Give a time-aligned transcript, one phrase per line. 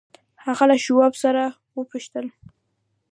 [0.45, 1.45] هغه له شواب څخه
[1.77, 2.25] وپوښتل.